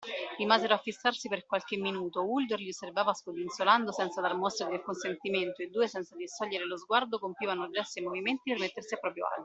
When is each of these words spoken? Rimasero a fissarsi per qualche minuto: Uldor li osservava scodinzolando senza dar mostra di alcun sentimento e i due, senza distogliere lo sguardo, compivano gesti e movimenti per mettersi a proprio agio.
Rimasero 0.39 0.73
a 0.73 0.79
fissarsi 0.79 1.29
per 1.29 1.45
qualche 1.45 1.77
minuto: 1.77 2.27
Uldor 2.27 2.57
li 2.57 2.69
osservava 2.69 3.13
scodinzolando 3.13 3.91
senza 3.91 4.19
dar 4.19 4.35
mostra 4.35 4.65
di 4.67 4.73
alcun 4.73 4.95
sentimento 4.95 5.61
e 5.61 5.65
i 5.65 5.69
due, 5.69 5.87
senza 5.87 6.15
distogliere 6.15 6.65
lo 6.65 6.75
sguardo, 6.75 7.19
compivano 7.19 7.69
gesti 7.69 7.99
e 7.99 8.01
movimenti 8.01 8.49
per 8.49 8.61
mettersi 8.61 8.95
a 8.95 8.97
proprio 8.97 9.27
agio. 9.27 9.39